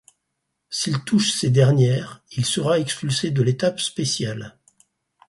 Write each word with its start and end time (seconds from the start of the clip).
S'il 0.71 1.03
touche 1.03 1.31
ces 1.31 1.51
dernières, 1.51 2.23
il 2.31 2.43
sera 2.43 2.79
expulsé 2.79 3.29
de 3.29 3.43
l'étape 3.43 3.79
spéciale. 3.79 4.57